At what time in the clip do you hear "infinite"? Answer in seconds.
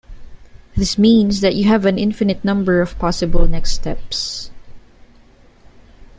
1.99-2.43